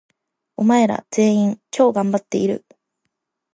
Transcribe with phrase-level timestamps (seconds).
[0.57, 2.65] お前ら、全員、超がんばっている！！！